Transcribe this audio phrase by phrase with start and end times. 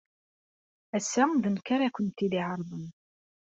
[0.97, 2.85] Ass-a, d nekk ara kent-id-iɛerḍen.